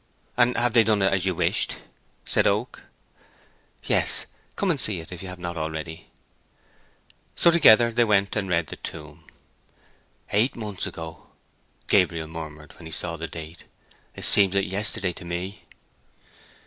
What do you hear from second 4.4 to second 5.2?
Come and see it,